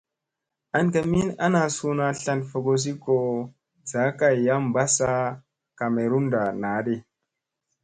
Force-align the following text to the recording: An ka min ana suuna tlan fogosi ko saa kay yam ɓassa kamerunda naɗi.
An 0.77 0.85
ka 0.93 1.01
min 1.11 1.27
ana 1.45 1.61
suuna 1.75 2.05
tlan 2.19 2.39
fogosi 2.49 2.91
ko 3.03 3.15
saa 3.89 4.09
kay 4.19 4.35
yam 4.45 4.63
ɓassa 4.73 5.09
kamerunda 5.77 6.41
naɗi. 6.61 6.95